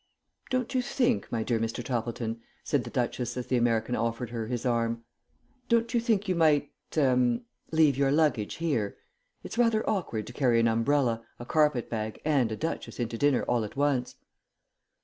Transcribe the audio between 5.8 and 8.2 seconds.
you think you might ah leave your